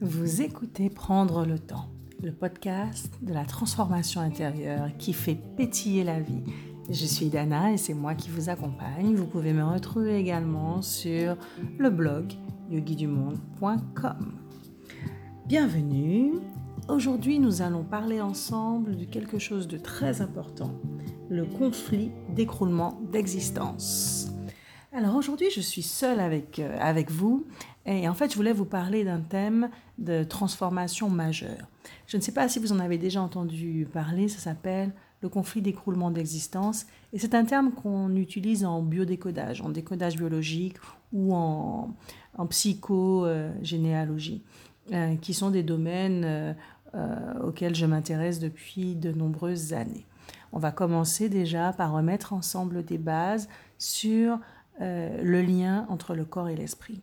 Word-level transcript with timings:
Vous 0.00 0.42
écoutez 0.42 0.90
Prendre 0.90 1.44
le 1.44 1.58
temps, 1.58 1.88
le 2.22 2.32
podcast 2.32 3.12
de 3.22 3.32
la 3.32 3.44
transformation 3.44 4.20
intérieure 4.20 4.90
qui 4.98 5.12
fait 5.12 5.36
pétiller 5.56 6.02
la 6.02 6.20
vie. 6.20 6.42
Je 6.90 7.04
suis 7.04 7.28
Dana 7.28 7.72
et 7.72 7.76
c'est 7.76 7.94
moi 7.94 8.14
qui 8.14 8.30
vous 8.30 8.48
accompagne. 8.48 9.14
Vous 9.14 9.26
pouvez 9.26 9.52
me 9.52 9.64
retrouver 9.64 10.16
également 10.16 10.82
sur 10.82 11.36
le 11.78 11.90
blog 11.90 12.32
yogidumonde.com. 12.70 14.32
Bienvenue. 15.46 16.32
Aujourd'hui, 16.88 17.38
nous 17.38 17.62
allons 17.62 17.84
parler 17.84 18.20
ensemble 18.20 18.96
de 18.96 19.04
quelque 19.04 19.38
chose 19.38 19.68
de 19.68 19.78
très 19.78 20.22
important, 20.22 20.72
le 21.28 21.44
conflit 21.44 22.10
d'écroulement 22.34 23.00
d'existence. 23.12 24.32
Alors 24.92 25.16
aujourd'hui, 25.16 25.48
je 25.54 25.60
suis 25.60 25.82
seule 25.82 26.18
avec, 26.18 26.58
euh, 26.58 26.74
avec 26.80 27.10
vous 27.10 27.46
et 27.84 28.08
en 28.08 28.14
fait, 28.14 28.30
je 28.30 28.36
voulais 28.36 28.54
vous 28.54 28.64
parler 28.64 29.04
d'un 29.04 29.20
thème 29.20 29.68
de 29.98 30.24
transformation 30.24 31.10
majeure. 31.10 31.68
Je 32.06 32.16
ne 32.16 32.22
sais 32.22 32.32
pas 32.32 32.48
si 32.48 32.58
vous 32.58 32.72
en 32.72 32.78
avez 32.78 32.96
déjà 32.96 33.20
entendu 33.20 33.86
parler, 33.92 34.28
ça 34.28 34.38
s'appelle 34.38 34.92
le 35.20 35.28
conflit 35.28 35.60
d'écroulement 35.60 36.10
d'existence 36.10 36.86
et 37.12 37.18
c'est 37.18 37.34
un 37.34 37.44
terme 37.44 37.72
qu'on 37.72 38.16
utilise 38.16 38.64
en 38.64 38.80
biodécodage, 38.82 39.60
en 39.60 39.68
décodage 39.68 40.16
biologique 40.16 40.76
ou 41.12 41.34
en, 41.34 41.94
psychogénéalogie, 42.48 44.42
euh, 44.92 45.16
qui 45.16 45.34
sont 45.34 45.50
des 45.50 45.62
domaines 45.62 46.24
euh, 46.24 46.54
auxquels 47.42 47.74
je 47.74 47.84
m'intéresse 47.84 48.38
depuis 48.38 48.94
de 48.94 49.12
nombreuses 49.12 49.74
années. 49.74 50.06
On 50.52 50.58
va 50.58 50.70
commencer 50.70 51.28
déjà 51.28 51.72
par 51.72 51.92
remettre 51.92 52.32
ensemble 52.32 52.84
des 52.84 52.96
bases 52.96 53.48
sur 53.76 54.38
euh, 54.80 55.22
le 55.22 55.42
lien 55.42 55.86
entre 55.88 56.14
le 56.14 56.24
corps 56.24 56.48
et 56.48 56.56
l'esprit. 56.56 57.00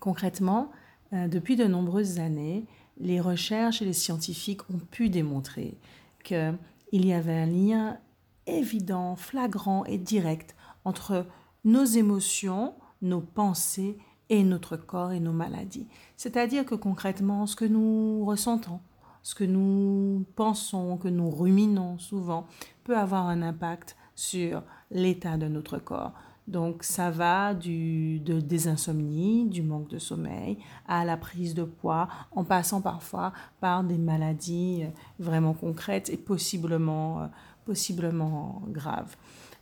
Concrètement, 0.00 0.70
euh, 1.12 1.28
depuis 1.28 1.56
de 1.56 1.64
nombreuses 1.64 2.18
années, 2.18 2.66
les 2.98 3.20
recherches 3.20 3.82
et 3.82 3.84
les 3.84 3.92
scientifiques 3.92 4.68
ont 4.70 4.78
pu 4.90 5.10
démontrer 5.10 5.76
qu'il 6.24 6.56
y 6.92 7.12
avait 7.12 7.34
un 7.34 7.46
lien 7.46 7.98
évident, 8.46 9.16
flagrant 9.16 9.84
et 9.84 9.98
direct 9.98 10.56
entre 10.84 11.26
nos 11.64 11.84
émotions, 11.84 12.74
nos 13.02 13.20
pensées 13.20 13.98
et 14.30 14.42
notre 14.42 14.76
corps 14.76 15.12
et 15.12 15.20
nos 15.20 15.32
maladies. 15.32 15.86
C'est-à-dire 16.16 16.64
que 16.64 16.74
concrètement, 16.74 17.46
ce 17.46 17.56
que 17.56 17.64
nous 17.64 18.24
ressentons, 18.24 18.80
ce 19.22 19.34
que 19.34 19.44
nous 19.44 20.24
pensons, 20.36 20.96
que 20.96 21.08
nous 21.08 21.30
ruminons 21.30 21.98
souvent, 21.98 22.46
peut 22.84 22.96
avoir 22.96 23.26
un 23.26 23.42
impact 23.42 23.96
sur 24.14 24.62
l'état 24.90 25.36
de 25.36 25.48
notre 25.48 25.78
corps. 25.78 26.12
Donc 26.48 26.82
ça 26.82 27.10
va 27.10 27.52
du, 27.52 28.20
de, 28.20 28.40
des 28.40 28.68
insomnies, 28.68 29.46
du 29.46 29.62
manque 29.62 29.88
de 29.88 29.98
sommeil, 29.98 30.56
à 30.86 31.04
la 31.04 31.18
prise 31.18 31.54
de 31.54 31.62
poids, 31.62 32.08
en 32.32 32.42
passant 32.42 32.80
parfois 32.80 33.34
par 33.60 33.84
des 33.84 33.98
maladies 33.98 34.84
euh, 34.84 34.88
vraiment 35.18 35.52
concrètes 35.52 36.08
et 36.08 36.16
possiblement, 36.16 37.20
euh, 37.20 37.26
possiblement 37.66 38.62
graves. 38.68 39.14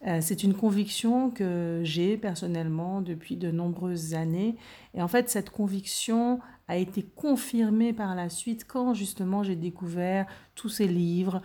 Euh, 0.06 0.18
c'est 0.20 0.44
une 0.44 0.54
conviction 0.54 1.30
que 1.30 1.80
j'ai 1.82 2.16
personnellement 2.16 3.00
depuis 3.00 3.36
de 3.36 3.50
nombreuses 3.50 4.14
années. 4.14 4.54
Et 4.94 5.02
en 5.02 5.08
fait, 5.08 5.28
cette 5.28 5.50
conviction 5.50 6.38
a 6.68 6.76
été 6.76 7.02
confirmée 7.02 7.94
par 7.94 8.14
la 8.14 8.28
suite 8.28 8.64
quand 8.64 8.94
justement 8.94 9.42
j'ai 9.42 9.56
découvert 9.56 10.26
tous 10.54 10.68
ces 10.68 10.88
livres 10.88 11.40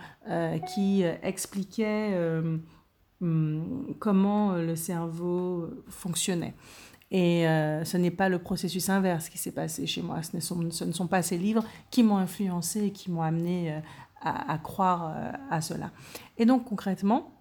qui 0.74 1.04
expliquaient 1.22 2.42
Hum, 3.22 3.94
comment 4.00 4.52
euh, 4.52 4.66
le 4.66 4.74
cerveau 4.74 5.70
fonctionnait. 5.88 6.54
Et 7.12 7.46
euh, 7.46 7.84
ce 7.84 7.96
n'est 7.96 8.10
pas 8.10 8.28
le 8.28 8.40
processus 8.40 8.88
inverse 8.88 9.28
qui 9.28 9.38
s'est 9.38 9.52
passé 9.52 9.86
chez 9.86 10.02
moi. 10.02 10.22
Ce 10.24 10.34
ne, 10.34 10.40
sont, 10.40 10.70
ce 10.70 10.84
ne, 10.84 10.92
sont, 10.92 11.06
pas 11.06 11.22
ces 11.22 11.38
livres 11.38 11.62
qui 11.90 12.02
m'ont 12.02 12.16
influencé 12.16 12.86
et 12.86 12.90
qui 12.90 13.12
m'ont 13.12 13.22
amené 13.22 13.74
euh, 13.74 13.78
à, 14.20 14.52
à, 14.52 14.58
croire 14.58 15.14
à 15.50 15.60
cela. 15.60 15.90
Et 16.38 16.46
donc 16.46 16.64
concrètement, 16.64 17.32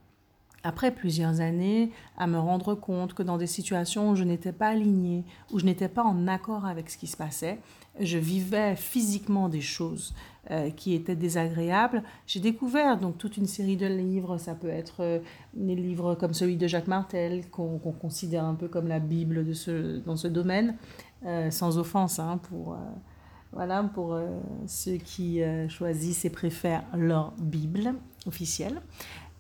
après 0.63 0.91
plusieurs 0.91 1.41
années, 1.41 1.91
à 2.17 2.27
me 2.27 2.38
rendre 2.38 2.75
compte 2.75 3.13
que 3.13 3.23
dans 3.23 3.38
des 3.38 3.47
situations 3.47 4.11
où 4.11 4.16
je 4.16 4.23
n'étais 4.23 4.51
pas 4.51 4.67
alignée, 4.67 5.23
où 5.51 5.59
je 5.59 5.66
n'étais 5.66 5.89
pas 5.89 6.03
en 6.03 6.27
accord 6.27 6.66
avec 6.66 6.89
ce 6.89 6.97
qui 6.97 7.07
se 7.07 7.17
passait, 7.17 7.59
je 7.99 8.17
vivais 8.17 8.75
physiquement 8.75 9.49
des 9.49 9.61
choses 9.61 10.13
euh, 10.49 10.69
qui 10.69 10.94
étaient 10.94 11.16
désagréables. 11.16 12.03
J'ai 12.25 12.39
découvert 12.39 12.97
donc 12.97 13.17
toute 13.17 13.38
une 13.38 13.47
série 13.47 13.77
de 13.77 13.85
livres. 13.85 14.38
Ça 14.38 14.55
peut 14.55 14.69
être 14.69 15.01
euh, 15.01 15.19
des 15.53 15.75
livres 15.75 16.16
comme 16.16 16.33
celui 16.33 16.57
de 16.57 16.67
Jacques 16.67 16.88
Martel, 16.88 17.49
qu'on 17.49 17.78
considère 17.78 18.45
un 18.45 18.55
peu 18.55 18.67
comme 18.67 18.88
la 18.88 18.99
Bible 18.99 19.45
de 19.45 19.53
ce, 19.53 19.97
dans 19.99 20.16
ce 20.16 20.28
domaine, 20.28 20.78
euh, 21.25 21.51
sans 21.51 21.78
offense 21.78 22.17
hein, 22.19 22.39
pour, 22.49 22.78
voilà, 23.51 23.83
pour 23.83 24.17
ceux 24.66 24.95
qui 24.95 25.41
choisissent 25.67 26.23
et 26.23 26.29
préfèrent 26.29 26.85
leur 26.95 27.33
Bible 27.38 27.93
officielle. 28.25 28.81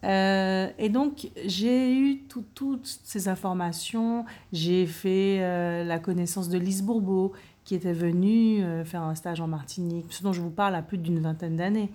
Et 0.03 0.89
donc, 0.89 1.29
j'ai 1.45 1.93
eu 1.93 2.23
toutes 2.27 2.99
ces 3.03 3.27
informations. 3.27 4.25
J'ai 4.51 4.85
fait 4.85 5.83
la 5.85 5.99
connaissance 5.99 6.49
de 6.49 6.57
Lise 6.57 6.81
Bourbeau, 6.81 7.33
qui 7.63 7.75
était 7.75 7.93
venu 7.93 8.63
euh, 8.63 8.83
faire 8.83 9.03
un 9.03 9.15
stage 9.15 9.39
en 9.39 9.47
Martinique, 9.47 10.07
ce 10.09 10.23
dont 10.23 10.33
je 10.33 10.41
vous 10.41 10.49
parle 10.49 10.75
à 10.75 10.81
plus 10.81 10.97
d'une 10.97 11.19
vingtaine 11.19 11.55
d'années. 11.55 11.89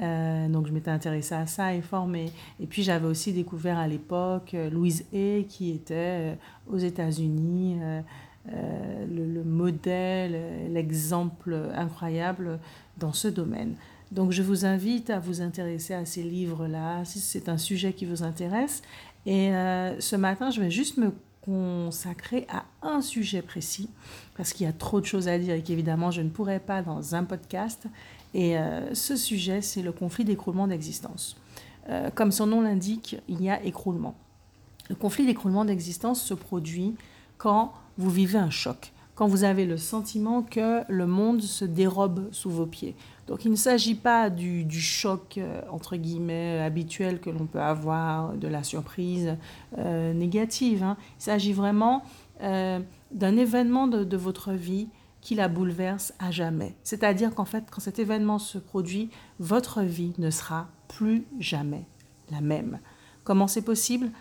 Euh, 0.00 0.48
donc 0.48 0.66
je 0.66 0.72
m'étais 0.72 0.90
intéressée 0.90 1.34
à 1.34 1.46
ça 1.46 1.74
et 1.74 1.82
formée. 1.82 2.32
Et 2.58 2.66
puis 2.66 2.82
j'avais 2.82 3.06
aussi 3.06 3.32
découvert 3.32 3.78
à 3.78 3.86
l'époque 3.86 4.54
euh, 4.54 4.70
Louise 4.70 5.04
Hay 5.12 5.44
qui 5.48 5.70
était 5.70 6.38
aux 6.68 6.78
États-Unis, 6.78 7.78
le, 8.46 9.42
modèle, 9.44 10.72
l'exemple 10.72 11.56
incroyable 11.74 12.58
dans 12.98 13.12
ce 13.12 13.28
domaine. 13.28 13.74
Donc 14.10 14.32
je 14.32 14.42
vous 14.42 14.64
invite 14.64 15.10
à 15.10 15.18
vous 15.18 15.40
intéresser 15.40 15.94
à 15.94 16.04
ces 16.04 16.22
livres-là, 16.22 17.04
si 17.04 17.20
c'est 17.20 17.48
un 17.48 17.58
sujet 17.58 17.92
qui 17.92 18.06
vous 18.06 18.22
intéresse. 18.22 18.82
Et 19.26 19.50
ce 19.98 20.16
matin, 20.16 20.50
je 20.50 20.60
vais 20.60 20.70
juste 20.70 20.96
me 20.96 21.12
consacré 21.42 22.46
à 22.50 22.64
un 22.82 23.00
sujet 23.00 23.42
précis, 23.42 23.88
parce 24.36 24.52
qu'il 24.52 24.66
y 24.66 24.68
a 24.68 24.72
trop 24.72 25.00
de 25.00 25.06
choses 25.06 25.28
à 25.28 25.38
dire 25.38 25.54
et 25.54 25.62
qu'évidemment 25.62 26.10
je 26.10 26.22
ne 26.22 26.28
pourrais 26.28 26.60
pas 26.60 26.82
dans 26.82 27.14
un 27.14 27.24
podcast. 27.24 27.86
Et 28.34 28.58
euh, 28.58 28.94
ce 28.94 29.16
sujet, 29.16 29.60
c'est 29.60 29.82
le 29.82 29.92
conflit 29.92 30.24
d'écroulement 30.24 30.68
d'existence. 30.68 31.36
Euh, 31.88 32.10
comme 32.10 32.30
son 32.30 32.46
nom 32.46 32.60
l'indique, 32.60 33.16
il 33.28 33.42
y 33.42 33.50
a 33.50 33.62
écroulement. 33.64 34.14
Le 34.88 34.94
conflit 34.94 35.26
d'écroulement 35.26 35.64
d'existence 35.64 36.22
se 36.22 36.34
produit 36.34 36.94
quand 37.38 37.72
vous 37.96 38.10
vivez 38.10 38.38
un 38.38 38.50
choc, 38.50 38.92
quand 39.20 39.26
vous 39.26 39.44
avez 39.44 39.66
le 39.66 39.76
sentiment 39.76 40.40
que 40.40 40.80
le 40.90 41.06
monde 41.06 41.42
se 41.42 41.66
dérobe 41.66 42.32
sous 42.32 42.48
vos 42.48 42.64
pieds. 42.64 42.96
Donc 43.26 43.44
il 43.44 43.50
ne 43.50 43.56
s'agit 43.56 43.94
pas 43.94 44.30
du, 44.30 44.80
choc, 44.80 45.36
euh, 45.36 45.60
entre 45.70 45.96
guillemets, 45.96 46.58
habituel 46.60 47.20
que 47.20 47.28
l'on 47.28 47.44
peut 47.44 47.60
avoir, 47.60 48.32
de 48.32 48.48
la 48.48 48.62
surprise 48.62 49.36
euh, 49.76 50.14
négative. 50.14 50.82
Hein. 50.82 50.96
Il 51.18 51.24
s'agit 51.24 51.52
vraiment 51.52 52.02
euh, 52.40 52.80
d'un 53.10 53.36
événement 53.36 53.88
de, 53.88 54.04
de, 54.04 54.16
votre 54.16 54.52
vie 54.52 54.88
qui 55.20 55.34
la 55.34 55.48
bouleverse 55.48 56.14
à 56.18 56.30
jamais. 56.30 56.74
C'est-à-dire 56.82 57.34
qu'en 57.34 57.44
fait, 57.44 57.64
quand 57.70 57.82
cet 57.82 57.98
événement 57.98 58.38
se 58.38 58.56
produit, 58.56 59.10
votre 59.38 59.82
vie 59.82 60.14
ne 60.16 60.30
sera 60.30 60.68
plus 60.88 61.26
jamais 61.38 61.84
la 62.30 62.40
même. 62.40 62.78
Comment 63.24 63.48
c'est 63.48 63.60
possible? 63.60 64.12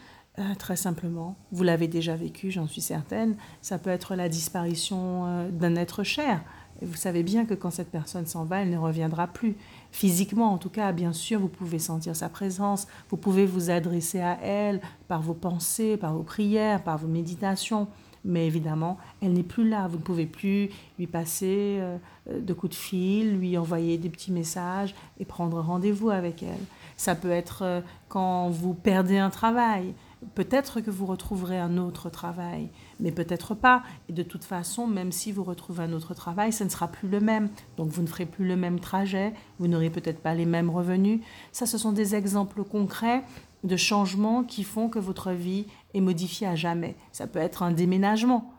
Très 0.57 0.77
simplement, 0.77 1.35
vous 1.51 1.63
l'avez 1.63 1.87
déjà 1.87 2.15
vécu, 2.15 2.49
j'en 2.49 2.67
suis 2.67 2.81
certaine, 2.81 3.35
ça 3.61 3.77
peut 3.77 3.89
être 3.89 4.15
la 4.15 4.29
disparition 4.29 5.49
d'un 5.51 5.75
être 5.75 6.03
cher, 6.03 6.41
vous 6.81 6.95
savez 6.95 7.23
bien 7.23 7.45
que 7.45 7.53
quand 7.53 7.71
cette 7.71 7.91
personne 7.91 8.25
s'en 8.25 8.45
va, 8.45 8.61
elle 8.61 8.69
ne 8.69 8.77
reviendra 8.77 9.27
plus. 9.27 9.55
Physiquement, 9.91 10.53
en 10.53 10.57
tout 10.57 10.69
cas, 10.69 10.91
bien 10.91 11.13
sûr, 11.13 11.39
vous 11.39 11.49
pouvez 11.49 11.79
sentir 11.79 12.15
sa 12.15 12.29
présence, 12.29 12.87
vous 13.09 13.17
pouvez 13.17 13.45
vous 13.45 13.69
adresser 13.69 14.21
à 14.21 14.39
elle 14.41 14.79
par 15.07 15.21
vos 15.21 15.33
pensées, 15.33 15.97
par 15.97 16.13
vos 16.13 16.23
prières, 16.23 16.83
par 16.83 16.97
vos 16.97 17.07
méditations. 17.07 17.87
Mais 18.25 18.47
évidemment, 18.47 18.97
elle 19.21 19.33
n'est 19.33 19.43
plus 19.43 19.67
là. 19.67 19.87
Vous 19.87 19.97
ne 19.97 20.03
pouvez 20.03 20.25
plus 20.25 20.69
lui 20.97 21.07
passer 21.07 21.77
euh, 21.79 21.97
de 22.27 22.53
coups 22.53 22.71
de 22.71 22.79
fil, 22.79 23.37
lui 23.37 23.57
envoyer 23.57 23.97
des 23.97 24.09
petits 24.09 24.31
messages 24.31 24.93
et 25.19 25.25
prendre 25.25 25.61
rendez-vous 25.61 26.09
avec 26.09 26.43
elle. 26.43 26.63
Ça 26.97 27.15
peut 27.15 27.31
être 27.31 27.61
euh, 27.63 27.81
quand 28.09 28.49
vous 28.49 28.73
perdez 28.73 29.17
un 29.17 29.29
travail. 29.29 29.93
Peut-être 30.35 30.81
que 30.81 30.91
vous 30.91 31.05
retrouverez 31.05 31.57
un 31.57 31.77
autre 31.77 32.09
travail, 32.09 32.69
mais 32.99 33.11
peut-être 33.11 33.55
pas. 33.55 33.83
Et 34.09 34.13
de 34.13 34.23
toute 34.23 34.43
façon, 34.43 34.85
même 34.85 35.13
si 35.13 35.31
vous 35.31 35.43
retrouvez 35.43 35.83
un 35.83 35.93
autre 35.93 36.13
travail, 36.13 36.51
ce 36.51 36.65
ne 36.65 36.69
sera 36.69 36.89
plus 36.89 37.07
le 37.07 37.21
même. 37.21 37.49
Donc 37.77 37.87
vous 37.89 38.01
ne 38.01 38.07
ferez 38.07 38.25
plus 38.25 38.45
le 38.45 38.57
même 38.57 38.81
trajet, 38.81 39.33
vous 39.59 39.67
n'aurez 39.67 39.89
peut-être 39.89 40.19
pas 40.19 40.33
les 40.33 40.45
mêmes 40.45 40.69
revenus. 40.69 41.21
Ça, 41.53 41.65
ce 41.65 41.77
sont 41.77 41.93
des 41.93 42.15
exemples 42.15 42.65
concrets 42.65 43.23
de 43.63 43.77
changements 43.77 44.43
qui 44.43 44.63
font 44.63 44.89
que 44.89 44.99
votre 44.99 45.31
vie 45.31 45.67
est 45.93 46.01
modifiée 46.01 46.47
à 46.47 46.55
jamais. 46.55 46.97
Ça 47.13 47.25
peut 47.25 47.39
être 47.39 47.63
un 47.63 47.71
déménagement. 47.71 48.51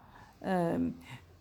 Euh, 0.47 0.91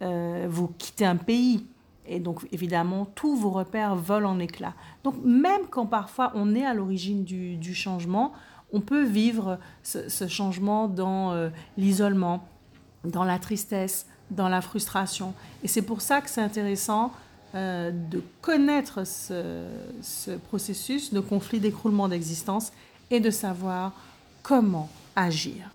euh, 0.02 0.48
vous 0.50 0.68
quittez 0.68 1.06
un 1.06 1.18
pays. 1.18 1.66
Et 2.06 2.20
donc, 2.20 2.48
évidemment, 2.52 3.06
tous 3.06 3.36
vos 3.36 3.52
repères 3.52 3.96
volent 3.96 4.32
en 4.32 4.40
éclats. 4.40 4.74
Donc, 5.04 5.16
même 5.24 5.68
quand 5.70 5.86
parfois 5.86 6.32
on 6.36 6.56
est 6.56 6.66
à 6.66 6.74
l'origine 6.74 7.24
du, 7.24 7.56
du 7.56 7.76
changement, 7.76 8.34
On 8.72 8.82
peut 8.82 9.04
vivre 9.04 9.60
ce, 9.84 10.28
changement 10.28 10.88
dans 10.88 11.32
euh, 11.32 11.50
l'isolement, 11.78 12.48
dans 13.04 13.24
la 13.24 13.40
tristesse, 13.40 14.06
dans 14.32 14.50
la 14.50 14.62
frustration. 14.62 15.34
Et 15.64 15.68
c'est 15.68 15.82
pour 15.82 16.02
ça 16.02 16.22
que 16.22 16.30
c'est 16.30 16.42
intéressant 16.42 17.12
euh, 17.56 17.92
de 17.92 18.22
connaître 18.42 19.06
ce, 19.08 19.66
ce 20.02 20.32
processus 20.32 21.14
de 21.14 21.20
conflit 21.20 21.60
d'écroulement 21.60 22.08
d'existence 22.08 22.72
et 23.10 23.20
de 23.20 23.32
savoir 23.32 23.94
comment 24.44 24.90
agir. 25.16 25.74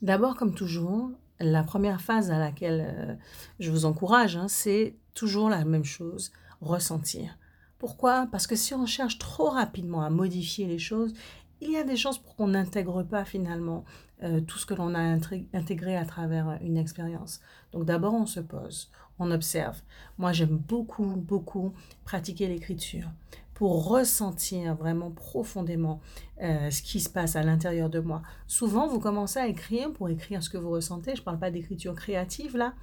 D'abord, 0.00 0.36
comme 0.36 0.54
toujours, 0.54 1.10
la 1.40 1.62
première 1.62 2.00
phase 2.00 2.30
à 2.30 2.38
laquelle 2.38 2.86
euh, 2.88 3.14
je 3.58 3.70
vous 3.70 3.84
encourage, 3.84 4.36
hein, 4.36 4.46
c'est 4.48 4.96
toujours 5.14 5.48
la 5.50 5.64
même 5.64 5.84
chose, 5.84 6.30
ressentir. 6.60 7.36
Pourquoi? 7.78 8.26
Parce 8.30 8.46
que 8.46 8.56
si 8.56 8.74
on 8.74 8.86
cherche 8.86 9.18
trop 9.18 9.50
rapidement 9.50 10.02
à 10.02 10.10
modifier 10.10 10.66
les 10.66 10.78
choses, 10.78 11.14
il 11.60 11.72
y 11.72 11.76
a 11.76 11.84
des 11.84 11.96
chances 11.96 12.18
pour 12.18 12.36
qu'on 12.36 12.48
n'intègre 12.48 13.02
pas 13.02 13.24
finalement 13.24 13.84
euh, 14.22 14.40
tout 14.40 14.58
ce 14.58 14.66
que 14.66 14.74
l'on 14.74 14.94
a 14.94 15.00
intégré 15.00 15.96
à 15.96 16.04
travers 16.04 16.58
une 16.62 16.76
expérience. 16.76 17.40
Donc 17.72 17.84
d'abord, 17.84 18.14
on 18.14 18.26
se 18.26 18.40
pose, 18.40 18.90
on 19.18 19.30
observe. 19.30 19.80
Moi, 20.18 20.32
j'aime 20.32 20.56
beaucoup, 20.56 21.04
beaucoup 21.04 21.72
pratiquer 22.04 22.48
l'écriture 22.48 23.08
pour 23.54 23.88
ressentir 23.88 24.76
vraiment 24.76 25.10
profondément 25.10 26.00
euh, 26.42 26.70
ce 26.70 26.80
qui 26.80 27.00
se 27.00 27.10
passe 27.10 27.34
à 27.34 27.42
l'intérieur 27.42 27.90
de 27.90 27.98
moi. 27.98 28.22
Souvent, 28.46 28.86
vous 28.86 29.00
commencez 29.00 29.40
à 29.40 29.48
écrire 29.48 29.92
pour 29.92 30.08
écrire 30.08 30.42
ce 30.44 30.50
que 30.50 30.58
vous 30.58 30.70
ressentez. 30.70 31.16
Je 31.16 31.20
ne 31.20 31.24
parle 31.24 31.40
pas 31.40 31.50
d'écriture 31.50 31.94
créative 31.96 32.56
là. 32.56 32.74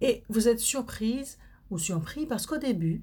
Et 0.00 0.22
vous 0.30 0.48
êtes 0.48 0.60
surprise 0.60 1.38
ou 1.70 1.78
surpris 1.78 2.26
parce 2.26 2.46
qu'au 2.46 2.56
début, 2.56 3.02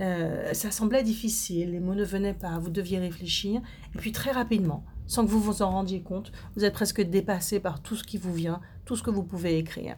euh, 0.00 0.52
ça 0.54 0.70
semblait 0.70 1.02
difficile, 1.02 1.72
les 1.72 1.80
mots 1.80 1.94
ne 1.94 2.04
venaient 2.04 2.34
pas, 2.34 2.58
vous 2.58 2.70
deviez 2.70 2.98
réfléchir. 2.98 3.60
Et 3.94 3.98
puis 3.98 4.12
très 4.12 4.30
rapidement, 4.30 4.84
sans 5.06 5.24
que 5.24 5.30
vous 5.30 5.40
vous 5.40 5.62
en 5.62 5.70
rendiez 5.70 6.02
compte, 6.02 6.32
vous 6.56 6.64
êtes 6.64 6.72
presque 6.72 7.02
dépassé 7.02 7.60
par 7.60 7.82
tout 7.82 7.96
ce 7.96 8.04
qui 8.04 8.16
vous 8.16 8.32
vient, 8.32 8.60
tout 8.84 8.96
ce 8.96 9.02
que 9.02 9.10
vous 9.10 9.24
pouvez 9.24 9.58
écrire. 9.58 9.96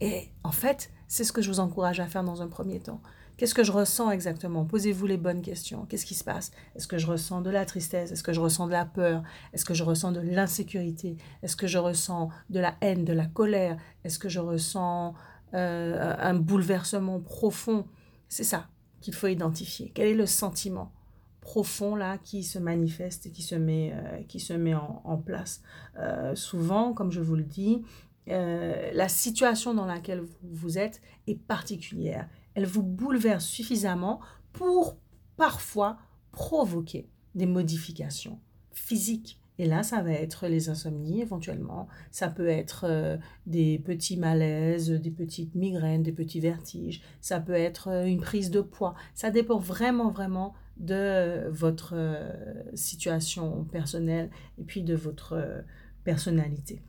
Et 0.00 0.28
en 0.42 0.52
fait, 0.52 0.90
c'est 1.08 1.24
ce 1.24 1.32
que 1.32 1.42
je 1.42 1.50
vous 1.50 1.60
encourage 1.60 2.00
à 2.00 2.06
faire 2.06 2.24
dans 2.24 2.42
un 2.42 2.48
premier 2.48 2.80
temps. 2.80 3.00
Qu'est-ce 3.36 3.54
que 3.54 3.64
je 3.64 3.72
ressens 3.72 4.10
exactement? 4.10 4.64
Posez-vous 4.64 5.06
les 5.06 5.18
bonnes 5.18 5.42
questions. 5.42 5.84
Qu'est-ce 5.84 6.06
qui 6.06 6.14
se 6.14 6.24
passe? 6.24 6.52
Est-ce 6.74 6.86
que 6.86 6.96
je 6.96 7.06
ressens 7.06 7.42
de 7.42 7.50
la 7.50 7.66
tristesse? 7.66 8.10
Est-ce 8.10 8.22
que 8.22 8.32
je 8.32 8.40
ressens 8.40 8.66
de 8.66 8.72
la 8.72 8.86
peur? 8.86 9.22
Est-ce 9.52 9.66
que 9.66 9.74
je 9.74 9.84
ressens 9.84 10.12
de 10.12 10.20
l'insécurité? 10.20 11.18
Est-ce 11.42 11.54
que 11.54 11.66
je 11.66 11.76
ressens 11.76 12.30
de 12.48 12.60
la 12.60 12.74
haine, 12.80 13.04
de 13.04 13.12
la 13.12 13.26
colère? 13.26 13.76
Est-ce 14.04 14.18
que 14.18 14.30
je 14.30 14.40
ressens 14.40 15.14
euh, 15.52 16.14
un 16.18 16.32
bouleversement 16.34 17.20
profond? 17.20 17.86
C'est 18.30 18.44
ça 18.44 18.68
qu'il 19.06 19.14
faut 19.14 19.28
identifier. 19.28 19.90
Quel 19.94 20.08
est 20.08 20.14
le 20.14 20.26
sentiment 20.26 20.92
profond 21.40 21.94
là 21.94 22.18
qui 22.18 22.42
se 22.42 22.58
manifeste 22.58 23.26
et 23.26 23.30
qui 23.30 23.42
se 23.42 23.54
met, 23.54 23.92
euh, 23.94 24.22
qui 24.24 24.40
se 24.40 24.52
met 24.52 24.74
en, 24.74 25.16
place? 25.16 25.62
Euh, 25.98 26.34
Souvent, 26.34 26.92
comme 26.92 27.12
je 27.12 27.20
vous 27.20 27.36
le 27.36 27.44
dis, 27.44 27.82
la 28.26 29.08
situation 29.08 29.72
dans 29.72 29.86
laquelle 29.86 30.24
vous 30.42 30.78
êtes 30.78 31.00
est 31.28 31.36
particulière 31.36 32.28
elle 32.56 32.66
vous 32.66 32.82
bouleverse 32.82 33.44
suffisamment 33.44 34.20
pour 34.52 34.96
parfois 35.36 35.98
provoquer 36.32 37.08
des 37.34 37.46
modifications 37.46 38.40
physiques. 38.72 39.38
Et 39.58 39.66
là, 39.66 39.82
ça 39.82 40.02
va 40.02 40.12
être 40.12 40.48
les 40.48 40.68
insomnies 40.68 41.22
éventuellement, 41.22 41.88
ça 42.10 42.28
peut 42.28 42.48
être 42.48 42.84
euh, 42.84 43.16
des 43.46 43.78
petits 43.78 44.18
malaises, 44.18 44.90
des 44.90 45.10
petites 45.10 45.54
migraines, 45.54 46.02
des 46.02 46.12
petits 46.12 46.40
vertiges, 46.40 47.02
ça 47.20 47.40
peut 47.40 47.54
être 47.54 47.88
euh, 47.88 48.04
une 48.04 48.20
prise 48.20 48.50
de 48.50 48.60
poids. 48.60 48.94
Ça 49.14 49.30
dépend 49.30 49.58
vraiment, 49.58 50.10
vraiment 50.10 50.54
de 50.76 51.48
votre 51.48 51.94
euh, 51.96 52.30
situation 52.74 53.64
personnelle 53.64 54.30
et 54.58 54.64
puis 54.64 54.82
de 54.82 54.94
votre 54.94 55.64
personnalité. 56.04 56.82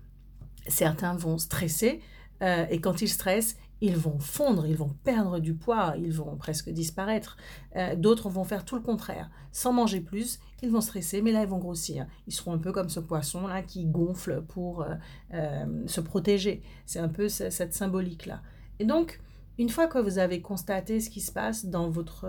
Certains 0.67 1.15
vont 1.15 1.37
stresser 1.37 2.01
et 2.41 2.79
quand 2.81 3.01
ils 3.01 3.07
stressent, 3.07 3.55
ils 3.81 3.97
vont 3.97 4.19
fondre, 4.19 4.65
ils 4.65 4.75
vont 4.75 4.95
perdre 5.03 5.39
du 5.39 5.53
poids, 5.53 5.94
ils 5.97 6.13
vont 6.13 6.35
presque 6.35 6.69
disparaître. 6.69 7.38
Euh, 7.75 7.95
d'autres 7.95 8.29
vont 8.29 8.44
faire 8.44 8.65
tout 8.65 8.75
le 8.75 8.81
contraire. 8.81 9.29
Sans 9.51 9.71
manger 9.71 10.01
plus, 10.01 10.39
ils 10.63 10.71
vont 10.71 10.81
stresser, 10.81 11.21
mais 11.21 11.31
là, 11.31 11.44
ils 11.44 11.47
vont 11.47 11.59
grossir. 11.59 12.07
Ils 12.27 12.33
seront 12.33 12.53
un 12.53 12.57
peu 12.57 12.71
comme 12.71 12.89
ce 12.89 13.00
poisson-là 13.00 13.62
qui 13.62 13.85
gonfle 13.85 14.41
pour 14.41 14.81
euh, 14.81 14.95
euh, 15.33 15.83
se 15.85 16.01
protéger. 16.01 16.63
C'est 16.85 17.00
un 17.00 17.09
peu 17.09 17.29
cette 17.29 17.74
symbolique-là. 17.74 18.41
Et 18.79 18.85
donc, 18.85 19.21
une 19.59 19.69
fois 19.69 19.88
que 19.88 19.97
vous 19.97 20.19
avez 20.19 20.41
constaté 20.41 21.00
ce 21.00 21.09
qui 21.09 21.21
se 21.21 21.31
passe 21.31 21.65
dans 21.65 21.89
votre 21.89 22.27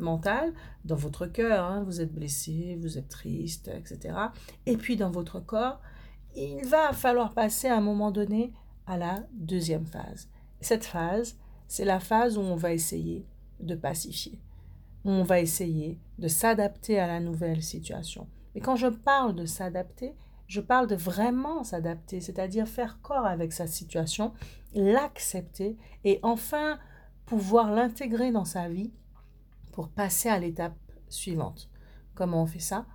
mental, 0.00 0.54
dans 0.86 0.96
votre 0.96 1.26
cœur, 1.26 1.66
hein, 1.66 1.84
vous 1.84 2.00
êtes 2.00 2.14
blessé, 2.14 2.78
vous 2.80 2.96
êtes 2.96 3.08
triste, 3.08 3.70
etc., 3.74 4.14
et 4.64 4.78
puis 4.78 4.96
dans 4.96 5.10
votre 5.10 5.40
corps, 5.40 5.78
il 6.34 6.64
va 6.64 6.94
falloir 6.94 7.34
passer 7.34 7.68
à 7.68 7.76
un 7.76 7.82
moment 7.82 8.10
donné 8.10 8.54
à 8.86 8.96
la 8.96 9.26
deuxième 9.34 9.84
phase 9.84 10.30
cette 10.60 10.84
phase, 10.84 11.38
c'est 11.66 11.84
la 11.84 12.00
phase 12.00 12.38
où 12.38 12.40
on 12.40 12.56
va 12.56 12.72
essayer 12.72 13.26
de 13.60 13.74
pacifier, 13.74 14.40
où 15.04 15.10
on 15.10 15.22
va 15.22 15.40
essayer 15.40 15.98
de 16.18 16.28
s'adapter 16.28 16.98
à 16.98 17.06
la 17.06 17.20
nouvelle 17.20 17.62
situation. 17.62 18.26
Et 18.54 18.60
quand 18.60 18.76
je 18.76 18.88
parle 18.88 19.34
de 19.34 19.46
s'adapter, 19.46 20.14
je 20.46 20.60
parle 20.60 20.86
de 20.86 20.96
vraiment 20.96 21.62
s'adapter, 21.62 22.20
c'est-à-dire 22.20 22.66
faire 22.66 23.00
corps 23.02 23.26
avec 23.26 23.52
sa 23.52 23.66
situation, 23.66 24.32
l'accepter 24.74 25.76
et 26.04 26.18
enfin 26.22 26.78
pouvoir 27.26 27.70
l'intégrer 27.70 28.32
dans 28.32 28.46
sa 28.46 28.68
vie 28.68 28.90
pour 29.72 29.90
passer 29.90 30.30
à 30.30 30.38
l'étape 30.38 30.76
suivante. 31.08 31.68
Comment 32.14 32.42
on 32.42 32.46
fait 32.46 32.58
ça? 32.58 32.86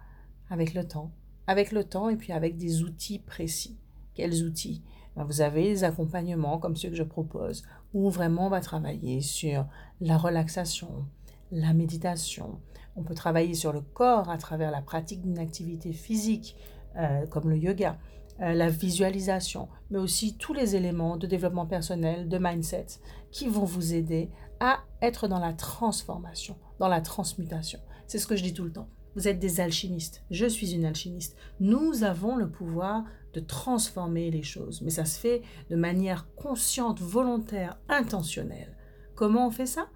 Avec 0.50 0.74
le 0.74 0.86
temps. 0.88 1.12
Avec 1.46 1.72
le 1.72 1.84
temps 1.84 2.10
et 2.10 2.18
puis 2.18 2.34
avec 2.34 2.58
des 2.58 2.82
outils 2.84 3.20
précis. 3.20 3.78
Quels 4.16 4.44
outils? 4.44 4.84
Ben, 5.16 5.24
vous 5.24 5.42
avez 5.42 5.64
des 5.64 5.84
accompagnements 5.84 6.58
comme 6.58 6.76
ceux 6.76 6.90
que 6.90 6.96
je 6.96 7.04
propose, 7.04 7.64
où 7.94 8.10
vraiment 8.10 8.48
on 8.48 8.50
va 8.50 8.62
travailler 8.62 9.22
sur 9.22 9.66
la 10.02 10.18
relaxation, 10.18 11.06
la 11.52 11.74
méditation. 11.74 12.60
On 12.96 13.04
peut 13.04 13.16
travailler 13.16 13.54
sur 13.54 13.74
le 13.74 13.82
corps 13.82 14.30
à 14.30 14.38
travers 14.38 14.72
la 14.72 14.82
pratique 14.82 15.22
d'une 15.22 15.40
activité 15.40 15.94
physique, 15.94 16.56
euh, 16.96 17.26
comme 17.28 17.50
le 17.50 17.58
yoga, 17.58 17.98
euh, 18.42 18.54
la 18.54 18.70
visualisation, 18.70 19.68
mais 19.90 20.00
aussi 20.00 20.38
tous 20.38 20.54
les 20.54 20.76
éléments 20.76 21.18
de 21.18 21.28
développement 21.28 21.66
personnel, 21.66 22.28
de 22.28 22.38
mindset, 22.40 22.88
qui 23.32 23.48
vont 23.48 23.66
vous 23.66 23.94
aider 23.94 24.30
à 24.60 24.80
être 25.02 25.28
dans 25.28 25.40
la 25.40 25.54
transformation, 25.54 26.56
dans 26.80 26.88
la 26.88 27.02
transmutation. 27.02 27.80
C'est 28.08 28.18
ce 28.18 28.28
que 28.28 28.36
je 28.36 28.44
dis 28.44 28.54
tout 28.54 28.64
le 28.64 28.72
temps. 28.72 28.88
Vous 29.16 29.28
êtes 29.28 29.40
des 29.40 29.60
alchimistes. 29.60 30.24
Je 30.32 30.46
suis 30.46 30.74
une 30.74 30.86
alchimiste. 30.86 31.36
Nous 31.60 32.04
avons 32.04 32.36
le 32.36 32.50
pouvoir 32.50 33.04
de 33.34 33.40
transformer 33.40 34.32
les 34.32 34.44
choses, 34.44 34.82
mais 34.82 34.90
ça 34.90 35.06
se 35.06 35.20
fait 35.20 35.42
de 35.70 35.76
manière 35.76 36.34
consciente, 36.36 37.00
volontaire, 37.00 37.78
intentionnelle. 37.90 38.76
Comment 39.16 39.48
on 39.48 39.52
fait 39.52 39.66
ça? 39.66 39.88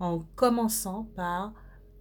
En 0.00 0.20
commençant 0.34 1.04
par 1.14 1.54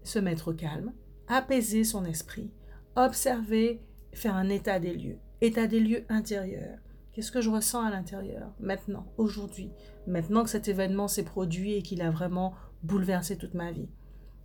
se 0.03 0.19
mettre 0.19 0.49
au 0.49 0.53
calme, 0.53 0.93
apaiser 1.27 1.83
son 1.83 2.05
esprit, 2.05 2.51
observer, 2.95 3.81
faire 4.11 4.35
un 4.35 4.49
état 4.49 4.79
des 4.79 4.93
lieux, 4.93 5.19
état 5.41 5.67
des 5.67 5.79
lieux 5.79 6.05
intérieur. 6.09 6.77
Qu'est-ce 7.13 7.31
que 7.31 7.41
je 7.41 7.49
ressens 7.49 7.85
à 7.85 7.91
l'intérieur? 7.91 8.51
Maintenant, 8.59 9.05
aujourd'hui, 9.17 9.71
maintenant 10.07 10.43
que 10.43 10.49
cet 10.49 10.67
événement 10.67 11.07
s'est 11.07 11.23
produit 11.23 11.73
et 11.73 11.83
qu'il 11.83 12.01
a 12.01 12.09
vraiment 12.09 12.53
bouleversé 12.81 13.37
toute 13.37 13.53
ma 13.53 13.71
vie 13.71 13.89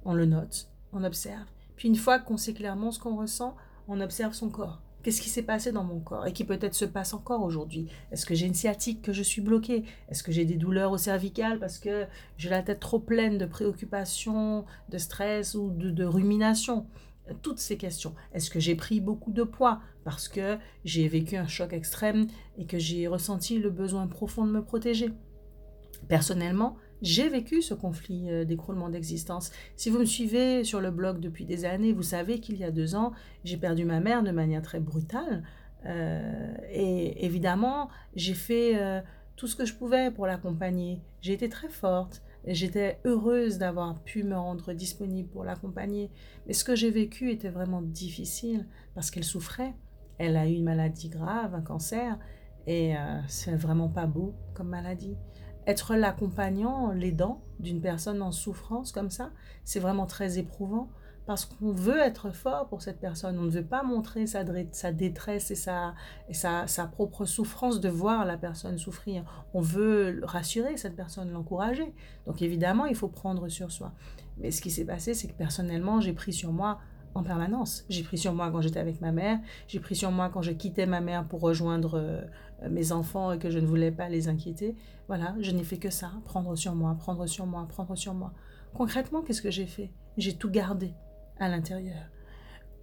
On 0.05 0.13
le 0.13 0.27
note, 0.27 0.71
on 0.93 1.03
observe. 1.03 1.47
Puis 1.79 1.87
une 1.87 1.97
fois 1.97 2.19
qu'on 2.19 2.37
sait 2.37 2.55
clairement 2.55 2.91
ce 2.91 2.99
qu'on 2.99 3.17
ressent, 3.17 3.57
on 3.87 4.01
observe 4.01 4.35
son 4.35 4.51
corps. 4.51 4.83
Qu'est-ce 5.05 5.23
qui 5.23 5.29
s'est 5.29 5.45
passé 5.45 5.71
dans 5.71 5.85
mon 5.85 6.01
corps 6.01 6.27
et 6.27 6.33
qui 6.33 6.43
peut-être 6.43 6.75
se 6.75 6.85
passe 6.85 7.15
encore 7.15 7.45
aujourd'hui? 7.45 7.87
Est-ce 8.11 8.27
que 8.27 8.35
j'ai 8.35 8.47
une 8.47 8.55
sciatique 8.55 9.01
que 9.01 9.13
je 9.13 9.23
suis 9.23 9.41
bloquée? 9.41 9.85
Est-ce 10.09 10.25
que 10.25 10.33
j'ai 10.33 10.45
des 10.45 10.57
douleurs 10.57 10.91
au 10.91 10.99
cervical 10.99 11.61
parce 11.61 11.79
que 11.79 12.07
j'ai 12.37 12.51
la 12.51 12.65
tête 12.65 12.81
trop 12.81 12.99
pleine 12.99 13.39
de 13.39 13.47
préoccupations, 13.47 14.65
de 14.89 14.99
stress 14.99 15.55
ou 15.55 15.71
de, 15.71 15.91
de 15.91 16.05
rumination? 16.05 16.89
Toutes 17.43 17.61
ces 17.61 17.77
questions. 17.77 18.15
Est-ce 18.33 18.51
que 18.51 18.59
j'ai 18.59 18.75
pris 18.75 19.01
beaucoup 19.01 19.31
de 19.31 19.45
poids 19.45 19.81
parce 20.03 20.27
que 20.27 20.59
j'ai 20.85 21.07
vécu 21.07 21.37
un 21.37 21.47
choc 21.47 21.73
extrême 21.73 22.27
et 22.57 22.67
que 22.67 22.79
j'ai 22.81 23.07
ressenti 23.07 23.61
le 23.61 23.71
besoin 23.71 24.09
profond 24.09 24.45
de 24.45 24.51
me 24.51 24.65
protéger? 24.65 25.13
Personnellement, 26.09 26.77
j'ai 27.03 27.29
vécu 27.29 27.63
ce 27.63 27.75
conflit 27.75 28.31
euh, 28.31 28.45
d'écroulement 28.45 28.89
d'existence. 28.89 29.53
Si 29.77 29.91
vous 29.91 30.01
me 30.01 30.05
suivez 30.05 30.65
sur 30.65 30.81
le 30.81 30.91
blog 30.91 31.21
depuis 31.21 31.45
des 31.45 31.65
années, 31.65 31.93
vous 31.93 32.03
savez 32.03 32.41
qu'il 32.41 32.57
y 32.57 32.65
a 32.65 32.71
deux 32.71 32.95
ans, 32.95 33.13
j'ai 33.45 33.57
perdu 33.57 33.85
ma 33.85 34.01
mère 34.01 34.23
de 34.23 34.31
manière 34.31 34.63
très 34.63 34.81
brutale. 34.81 35.45
Euh, 35.87 36.55
et 36.71 37.25
évidemment, 37.25 37.89
j'ai 38.17 38.35
fait 38.35 38.77
euh, 38.77 39.01
tout 39.37 39.47
ce 39.47 39.55
que 39.55 39.65
je 39.65 39.75
pouvais 39.75 40.11
pour 40.11 40.27
l'accompagner. 40.27 41.01
J'ai 41.21 41.35
été 41.35 41.49
très 41.49 41.69
forte. 41.69 42.23
J'étais 42.47 42.99
heureuse 43.05 43.59
d'avoir 43.59 44.01
pu 44.03 44.23
me 44.23 44.37
rendre 44.37 44.73
disponible 44.73 45.29
pour 45.29 45.45
l'accompagner. 45.45 46.11
Mais 46.47 46.53
ce 46.53 46.65
que 46.65 46.75
j'ai 46.75 46.91
vécu 46.91 47.31
était 47.31 47.51
vraiment 47.51 47.83
difficile 47.83 48.67
parce 48.95 49.11
qu'elle 49.11 49.25
souffrait. 49.25 49.75
Elle 50.19 50.37
a 50.37 50.49
eu 50.49 50.55
une 50.55 50.65
maladie 50.65 51.09
grave, 51.09 51.55
un 51.55 51.61
cancer. 51.61 52.19
Et 52.67 52.95
c'est 53.29 53.55
vraiment 53.55 53.89
pas 53.89 54.07
beau 54.07 54.35
comme 54.55 54.69
maladie 54.69 55.17
être 55.69 55.95
l'accompagnant, 55.95 56.93
l'aidant 56.93 57.43
d'une 57.61 57.81
personne 57.81 58.23
en 58.23 58.33
souffrance 58.33 58.91
comme 58.91 59.11
ça, 59.11 59.31
c'est 59.65 59.81
vraiment 59.81 60.07
très 60.07 60.39
éprouvant 60.39 60.89
parce 61.27 61.45
qu'on 61.45 61.73
veut 61.73 61.99
être 61.99 62.31
fort 62.31 62.69
pour 62.69 62.81
cette 62.81 62.99
personne. 63.01 63.39
On 63.39 63.43
ne 63.43 63.51
veut 63.51 63.63
pas 63.63 63.83
montrer 63.83 64.27
sa, 64.27 64.45
détresse 64.45 65.51
et, 65.51 65.71
et 66.31 66.35
sa, 66.35 66.67
sa, 66.67 66.87
propre 66.87 67.27
souffrance 67.27 67.81
de 67.81 67.91
voir 67.91 68.25
la 68.25 68.39
personne 68.39 68.79
souffrir. 68.79 69.25
On 69.53 69.61
veut 69.61 70.21
rassurer 70.23 70.79
cette 70.79 70.97
personne, 70.97 71.31
l'encourager. 71.31 71.93
Donc 72.25 72.41
évidemment, 72.41 72.87
il 72.87 72.97
faut 72.97 73.09
prendre 73.09 73.49
sur 73.49 73.71
soi. 73.71 73.93
Mais 74.39 74.51
ce 74.51 74.63
qui 74.63 74.71
s'est 74.71 74.87
passé, 74.87 75.13
c'est 75.13 75.29
que 75.29 75.37
personnellement, 75.37 76.01
j'ai 76.01 76.15
pris 76.15 76.33
sur 76.33 76.51
moi 76.51 76.79
en 77.19 77.23
permanence. 77.23 77.85
J'ai 77.89 78.03
pris 78.03 78.17
sur 78.17 78.33
moi 78.33 78.51
quand 78.51 78.61
j'étais 78.61 78.81
avec 78.81 79.01
ma 79.01 79.13
mère, 79.13 79.39
j'ai 79.67 79.81
pris 79.81 79.97
sur 79.97 80.11
moi 80.11 80.31
quand 80.31 80.43
je 80.43 80.53
quittais 80.53 80.87
ma 80.87 81.01
mère 81.01 81.27
pour 81.27 81.41
rejoindre 81.41 81.99
euh, 81.99 82.23
mes 82.71 82.93
enfants 82.93 83.33
et 83.33 83.39
que 83.39 83.51
je 83.51 83.59
ne 83.59 83.67
voulais 83.67 83.91
pas 83.91 84.09
les 84.09 84.29
inquiéter. 84.29 84.77
Voilà, 85.09 85.35
je 85.41 85.51
n'ai 85.51 85.65
fait 85.65 85.79
que 85.79 85.91
ça, 85.91 86.13
prendre 86.25 86.55
sur 86.57 86.75
moi, 86.75 86.95
prendre 86.95 87.27
sur 87.27 87.47
moi, 87.47 87.67
prendre 87.69 87.97
sur 87.97 88.15
moi. 88.15 88.33
Concrètement, 88.75 89.23
qu'est-ce 89.23 89.43
que 89.43 89.51
j'ai 89.51 89.67
fait? 89.67 89.91
J'ai 90.17 90.37
tout 90.37 90.51
gardé 90.51 90.95
à 91.39 91.49
l'intérieur. 91.49 92.07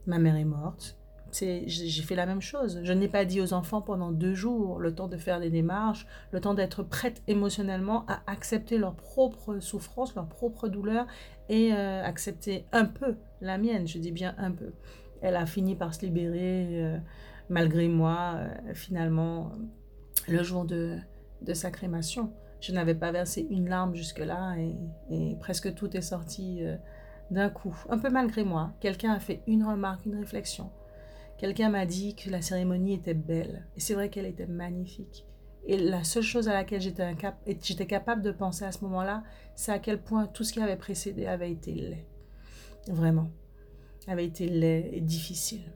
Ma 0.05 0.19
mère 0.19 0.35
est 0.35 0.45
morte. 0.45 0.97
J'ai 1.31 2.01
fait 2.01 2.15
la 2.15 2.25
même 2.25 2.41
chose. 2.41 2.79
Je 2.83 2.93
n'ai 2.93 3.07
pas 3.07 3.25
dit 3.25 3.41
aux 3.41 3.53
enfants 3.53 3.81
pendant 3.81 4.11
deux 4.11 4.33
jours, 4.33 4.79
le 4.79 4.93
temps 4.93 5.07
de 5.07 5.17
faire 5.17 5.39
des 5.39 5.49
démarches, 5.49 6.07
le 6.31 6.39
temps 6.39 6.53
d'être 6.53 6.83
prête 6.83 7.21
émotionnellement 7.27 8.05
à 8.07 8.21
accepter 8.27 8.77
leur 8.77 8.95
propre 8.95 9.59
souffrance, 9.59 10.15
leur 10.15 10.27
propre 10.27 10.67
douleur 10.67 11.07
et 11.49 11.73
euh, 11.73 12.03
accepter 12.03 12.65
un 12.71 12.85
peu 12.85 13.15
la 13.41 13.57
mienne. 13.57 13.87
Je 13.87 13.97
dis 13.99 14.11
bien 14.11 14.35
un 14.37 14.51
peu. 14.51 14.73
Elle 15.21 15.35
a 15.35 15.45
fini 15.45 15.75
par 15.75 15.93
se 15.93 16.05
libérer 16.05 16.83
euh, 16.83 16.97
malgré 17.49 17.87
moi, 17.87 18.35
euh, 18.35 18.73
finalement, 18.73 19.51
le 20.27 20.43
jour 20.43 20.65
de, 20.65 20.97
de 21.41 21.53
sa 21.53 21.71
crémation. 21.71 22.31
Je 22.61 22.71
n'avais 22.71 22.95
pas 22.95 23.11
versé 23.11 23.45
une 23.49 23.69
larme 23.69 23.93
jusque-là 23.93 24.55
et, 25.09 25.35
presque 25.39 25.73
tout 25.75 25.95
est 25.95 26.01
sorti 26.01 26.63
d'un 27.29 27.49
coup, 27.49 27.75
un 27.89 27.99
peu 27.99 28.09
malgré 28.09 28.43
moi, 28.43 28.71
quelqu'un 28.79 29.11
a 29.11 29.19
fait 29.19 29.43
une 29.45 29.63
remarque, 29.63 30.05
une 30.05 30.15
réflexion. 30.15 30.71
Quelqu'un 31.37 31.69
m'a 31.69 31.85
dit 31.85 32.15
que 32.15 32.29
la 32.29 32.41
cérémonie 32.41 32.93
était 32.93 33.13
belle. 33.13 33.67
Et 33.75 33.79
c'est 33.79 33.93
vrai 33.93 34.09
qu'elle 34.09 34.25
était 34.25 34.47
magnifique. 34.47 35.25
Et 35.67 35.77
la 35.77 36.03
seule 36.03 36.23
chose 36.23 36.47
à 36.47 36.53
laquelle 36.53 36.81
j'étais 36.81 37.87
capable 37.87 38.21
de 38.21 38.31
penser 38.31 38.65
à 38.65 38.71
ce 38.71 38.83
moment-là, 38.83 39.23
c'est 39.55 39.71
à 39.71 39.79
quel 39.79 40.01
point 40.01 40.27
tout 40.27 40.43
ce 40.43 40.53
qui 40.53 40.61
avait 40.61 40.77
précédé 40.77 41.25
avait 41.25 41.51
été 41.51 41.73
laid. 41.73 42.07
Vraiment. 42.87 43.31
Avait 44.07 44.25
été 44.25 44.47
laid 44.47 44.91
et 44.93 45.01
difficile. 45.01 45.73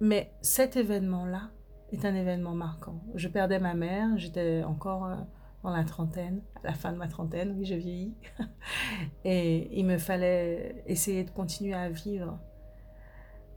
Mais 0.00 0.32
cet 0.40 0.76
événement-là 0.76 1.50
est 1.92 2.04
un 2.04 2.14
événement 2.14 2.54
marquant. 2.54 3.02
Je 3.16 3.28
perdais 3.28 3.58
ma 3.58 3.74
mère, 3.74 4.16
j'étais 4.16 4.62
encore 4.62 5.06
euh, 5.06 5.16
dans 5.62 5.70
la 5.70 5.84
trentaine, 5.84 6.40
à 6.62 6.68
la 6.68 6.72
fin 6.72 6.92
de 6.92 6.96
ma 6.96 7.08
trentaine, 7.08 7.54
oui, 7.58 7.64
je 7.64 7.74
vieillis. 7.74 8.14
Et 9.24 9.78
il 9.78 9.84
me 9.86 9.98
fallait 9.98 10.84
essayer 10.86 11.24
de 11.24 11.30
continuer 11.30 11.74
à 11.74 11.90
vivre. 11.90 12.38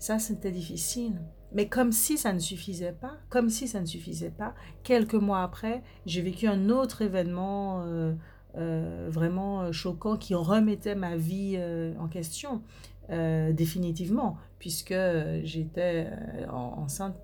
Ça, 0.03 0.19
c'était 0.19 0.51
difficile. 0.51 1.13
Mais 1.53 1.69
comme 1.69 1.93
si 1.93 2.17
ça 2.17 2.33
ne 2.33 2.39
suffisait 2.39 2.91
pas, 2.91 3.13
comme 3.29 3.49
si 3.49 3.69
ça 3.69 3.79
ne 3.79 3.85
suffisait 3.85 4.31
pas, 4.31 4.53
quelques 4.83 5.13
mois 5.13 5.43
après, 5.43 5.81
j'ai 6.05 6.21
vécu 6.21 6.45
un 6.45 6.69
autre 6.69 7.03
événement 7.03 7.83
euh, 7.85 8.13
euh, 8.57 9.07
vraiment 9.09 9.71
choquant 9.71 10.17
qui 10.17 10.35
remettait 10.35 10.95
ma 10.95 11.15
vie 11.15 11.53
euh, 11.55 11.93
en 12.01 12.09
question. 12.09 12.63
définitivement, 13.09 14.35
puisque 14.59 14.99
j'étais 15.43 16.09
enceinte 16.51 17.15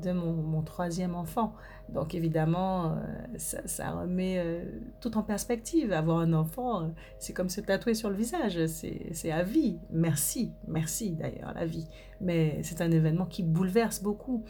de 0.00 0.12
mon, 0.12 0.62
troisième 0.62 1.14
enfant. 1.14 1.54
Donc 1.88 2.14
évidemment, 2.14 2.92
euh, 2.92 2.96
ça, 3.36 3.90
remet 3.90 4.38
euh, 4.38 4.64
tout 5.00 5.16
en 5.16 5.22
perspective. 5.22 5.92
Avoir 5.92 6.18
un 6.18 6.32
enfant, 6.32 6.82
euh, 6.82 6.88
c'est 7.18 7.32
comme 7.32 7.48
se 7.48 7.60
tatouer 7.60 7.94
sur 7.94 8.10
le 8.10 8.16
visage, 8.16 8.66
c'est 8.66 9.30
à 9.30 9.42
vie. 9.42 9.78
Merci, 9.90 10.52
merci 10.66 11.12
d'ailleurs, 11.12 11.52
la 11.54 11.66
vie. 11.66 11.86
Mais 12.20 12.60
c'est 12.62 12.80
un 12.80 12.90
événement 12.90 13.26
qui 13.26 13.42
bouleverse 13.42 14.02
beaucoup. 14.02 14.44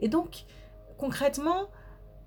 Et 0.00 0.08
donc, 0.08 0.44
concrètement, 0.98 1.68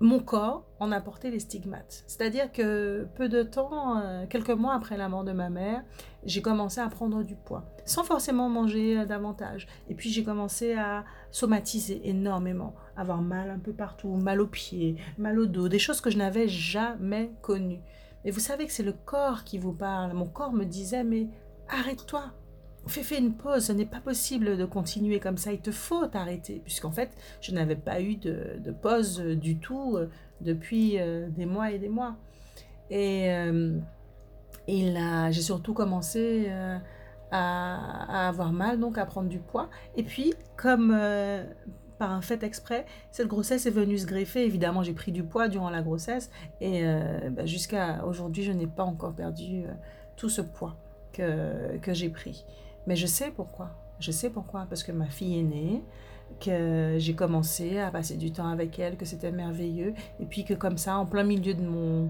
mon 0.00 0.20
corps 0.20 0.64
en 0.78 0.92
a 0.92 1.00
porté 1.00 1.30
les 1.30 1.40
stigmates. 1.40 2.04
C'est-à-dire 2.06 2.52
que 2.52 3.08
peu 3.16 3.28
de 3.28 3.42
temps, 3.42 4.00
quelques 4.28 4.50
mois 4.50 4.74
après 4.74 4.96
la 4.96 5.08
mort 5.08 5.24
de 5.24 5.32
ma 5.32 5.50
mère, 5.50 5.82
j'ai 6.24 6.42
commencé 6.42 6.80
à 6.80 6.88
prendre 6.88 7.22
du 7.22 7.34
poids, 7.34 7.64
sans 7.84 8.04
forcément 8.04 8.48
manger 8.48 9.04
davantage. 9.06 9.66
Et 9.88 9.94
puis 9.94 10.10
j'ai 10.10 10.22
commencé 10.22 10.74
à 10.74 11.04
somatiser 11.30 12.08
énormément, 12.08 12.74
avoir 12.96 13.22
mal 13.22 13.50
un 13.50 13.58
peu 13.58 13.72
partout, 13.72 14.14
mal 14.14 14.40
aux 14.40 14.46
pieds, 14.46 14.96
mal 15.18 15.38
au 15.38 15.46
dos, 15.46 15.68
des 15.68 15.78
choses 15.78 16.00
que 16.00 16.10
je 16.10 16.18
n'avais 16.18 16.48
jamais 16.48 17.32
connues. 17.42 17.82
Mais 18.24 18.30
vous 18.30 18.40
savez 18.40 18.66
que 18.66 18.72
c'est 18.72 18.82
le 18.82 18.92
corps 18.92 19.44
qui 19.44 19.58
vous 19.58 19.72
parle. 19.72 20.12
Mon 20.12 20.26
corps 20.26 20.52
me 20.52 20.64
disait, 20.64 21.04
mais 21.04 21.28
arrête-toi, 21.68 22.32
fais, 22.88 23.02
fais 23.02 23.18
une 23.18 23.34
pause, 23.34 23.66
ce 23.66 23.72
n'est 23.72 23.86
pas 23.86 24.00
possible 24.00 24.56
de 24.56 24.64
continuer 24.64 25.20
comme 25.20 25.38
ça, 25.38 25.52
il 25.52 25.60
te 25.60 25.70
faut 25.70 26.06
t'arrêter, 26.06 26.60
puisqu'en 26.64 26.90
fait, 26.90 27.10
je 27.40 27.52
n'avais 27.52 27.76
pas 27.76 28.00
eu 28.00 28.16
de, 28.16 28.72
pause 28.82 29.20
du 29.20 29.58
tout 29.58 29.96
euh, 29.96 30.08
depuis 30.40 30.98
euh, 30.98 31.28
des 31.28 31.46
mois 31.46 31.70
et 31.70 31.78
des 31.78 31.88
mois. 31.88 32.16
Et, 32.90 33.30
euh, 33.32 33.78
j'ai 34.68 35.42
surtout 35.42 35.74
commencé 35.74 36.50
à, 37.30 38.28
avoir 38.28 38.52
mal, 38.52 38.78
donc 38.78 38.98
à 38.98 39.06
prendre 39.06 39.28
du 39.28 39.38
poids. 39.38 39.68
Et 39.96 40.02
puis, 40.02 40.34
comme 40.56 40.92
euh, 40.94 41.44
par 41.98 42.12
un 42.12 42.20
fait 42.20 42.42
exprès, 42.42 42.86
cette 43.10 43.28
grossesse 43.28 43.66
est 43.66 43.70
venue 43.70 43.98
se 43.98 44.06
greffer. 44.06 44.44
Évidemment, 44.44 44.82
j'ai 44.82 44.92
pris 44.92 45.12
du 45.12 45.24
poids 45.24 45.48
durant 45.48 45.70
la 45.70 45.82
grossesse 45.82 46.30
et 46.60 46.82
euh, 46.84 47.30
bah, 47.30 47.46
jusqu'à 47.46 48.04
aujourd'hui, 48.04 48.42
je 48.42 48.52
n'ai 48.52 48.66
pas 48.66 48.84
encore 48.84 49.14
perdu 49.14 49.64
euh, 49.64 49.72
tout 50.16 50.28
ce 50.28 50.40
poids 50.40 50.76
que 51.12 51.94
j'ai 51.94 52.10
pris. 52.10 52.44
Mais 52.88 52.96
je 52.96 53.06
sais 53.06 53.30
pourquoi. 53.30 53.68
Je 54.00 54.10
sais 54.10 54.30
pourquoi. 54.30 54.66
Parce 54.66 54.82
que 54.82 54.92
ma 54.92 55.04
fille 55.04 55.38
est 55.38 55.42
née, 55.42 55.82
que 56.40 56.96
j'ai 56.98 57.14
commencé 57.14 57.78
à 57.78 57.90
passer 57.90 58.16
du 58.16 58.32
temps 58.32 58.48
avec 58.48 58.78
elle, 58.78 58.96
que 58.96 59.04
c'était 59.04 59.30
merveilleux. 59.30 59.92
Et 60.20 60.24
puis 60.24 60.44
que 60.44 60.54
comme 60.54 60.78
ça, 60.78 60.96
en 60.96 61.04
plein 61.04 61.22
milieu 61.22 61.52
de 61.52 61.60
mon, 61.60 62.08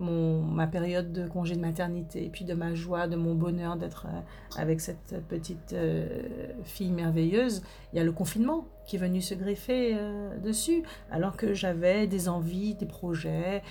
mon, 0.00 0.42
ma 0.42 0.66
période 0.66 1.12
de 1.12 1.28
congé 1.28 1.54
de 1.54 1.60
maternité, 1.60 2.24
et 2.24 2.28
puis 2.28 2.44
de 2.44 2.54
ma 2.54 2.74
joie, 2.74 3.06
de 3.06 3.16
mon 3.16 3.34
bonheur 3.34 3.76
d'être 3.76 4.06
euh, 4.06 4.20
avec 4.60 4.80
cette 4.80 5.22
petite 5.28 5.72
euh, 5.74 6.22
fille 6.64 6.90
merveilleuse, 6.90 7.62
il 7.92 7.96
y 7.96 8.00
a 8.00 8.04
le 8.04 8.12
confinement 8.12 8.66
qui 8.86 8.96
est 8.96 8.98
venu 8.98 9.20
se 9.20 9.34
greffer 9.34 9.94
euh, 9.94 10.36
dessus, 10.38 10.82
alors 11.10 11.36
que 11.36 11.54
j'avais 11.54 12.06
des 12.06 12.28
envies, 12.28 12.74
des 12.74 12.86
projets 12.86 13.62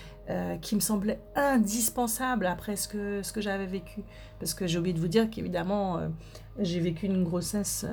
qui 0.61 0.75
me 0.75 0.79
semblaient 0.79 1.19
indispensables 1.35 2.45
après 2.45 2.75
ce 2.75 2.87
que, 2.87 3.23
ce 3.23 3.33
que 3.33 3.41
j'avais 3.41 3.65
vécu. 3.65 4.03
Parce 4.39 4.53
que 4.53 4.67
j'ai 4.67 4.77
oublié 4.77 4.93
de 4.93 4.99
vous 4.99 5.07
dire 5.07 5.27
qu'évidemment, 5.27 6.01
j'ai 6.59 6.79
vécu 6.79 7.07
une 7.07 7.23
grossesse 7.23 7.83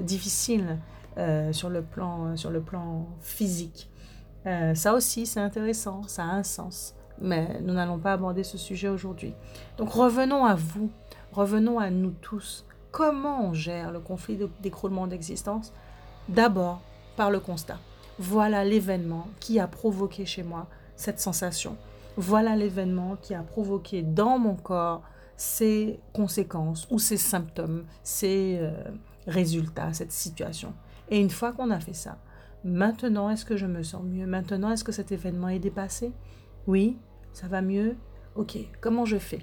difficile 0.00 0.78
sur, 1.52 1.68
le 1.68 1.82
plan, 1.82 2.38
sur 2.38 2.48
le 2.48 2.62
plan 2.62 3.06
physique. 3.20 3.90
ça 4.46 4.94
aussi, 4.94 5.26
c'est 5.26 5.40
intéressant, 5.40 6.04
ça 6.04 6.24
a 6.24 6.28
un 6.28 6.42
sens 6.42 6.96
mais 7.20 7.60
nous 7.62 7.74
n'allons 7.74 7.98
pas 7.98 8.12
aborder 8.12 8.44
ce 8.44 8.58
sujet 8.58 8.88
aujourd'hui. 8.88 9.34
Donc 9.76 9.90
revenons 9.90 10.44
à 10.44 10.54
vous, 10.54 10.90
revenons 11.32 11.78
à 11.78 11.90
nous 11.90 12.14
tous. 12.20 12.64
Comment 12.90 13.44
on 13.46 13.54
gère 13.54 13.90
le 13.90 14.00
conflit 14.00 14.38
d'écroulement 14.60 15.06
d'existence? 15.06 15.72
D'abord 16.28 16.80
par 17.16 17.30
le 17.30 17.40
constat. 17.40 17.78
Voilà 18.18 18.64
l'événement 18.64 19.26
qui 19.40 19.58
a 19.58 19.66
provoqué 19.66 20.24
chez 20.26 20.42
moi 20.42 20.66
cette 20.96 21.20
sensation. 21.20 21.76
Voilà 22.16 22.54
l'événement 22.54 23.16
qui 23.20 23.34
a 23.34 23.42
provoqué 23.42 24.02
dans 24.02 24.38
mon 24.38 24.54
corps 24.54 25.02
ces 25.36 25.98
conséquences 26.12 26.86
ou 26.90 27.00
ces 27.00 27.16
symptômes, 27.16 27.84
ces 28.04 28.58
euh, 28.60 28.70
résultats, 29.26 29.92
cette 29.92 30.12
situation. 30.12 30.72
Et 31.10 31.20
une 31.20 31.30
fois 31.30 31.52
qu'on 31.52 31.70
a 31.70 31.80
fait 31.80 31.94
ça, 31.94 32.18
maintenant 32.64 33.28
est-ce 33.30 33.44
que 33.44 33.56
je 33.56 33.66
me 33.66 33.82
sens 33.82 34.02
mieux? 34.04 34.26
Maintenant 34.26 34.70
est-ce 34.70 34.84
que 34.84 34.92
cet 34.92 35.10
événement 35.10 35.48
est 35.48 35.58
dépassé? 35.58 36.12
Oui, 36.66 36.98
ça 37.32 37.48
va 37.48 37.62
mieux. 37.62 37.96
Ok, 38.34 38.58
comment 38.80 39.04
je 39.04 39.18
fais 39.18 39.40